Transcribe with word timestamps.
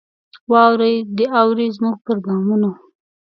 واوري 0.51 0.93
دي 1.15 1.25
اوري 1.39 1.67
زموږ 1.77 1.95
پر 2.05 2.17
بامونو 2.23 2.71